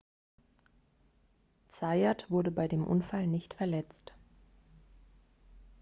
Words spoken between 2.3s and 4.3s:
wurde bei dem unfall nicht verletzt